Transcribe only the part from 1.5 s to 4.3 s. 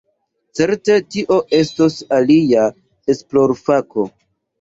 estos alia esplorfako.